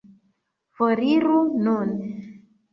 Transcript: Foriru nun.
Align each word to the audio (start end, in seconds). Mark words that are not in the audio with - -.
Foriru 0.77 1.39
nun. 1.63 1.89